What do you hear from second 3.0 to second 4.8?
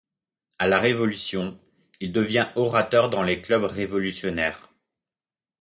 dans les clubs révolutionnaires.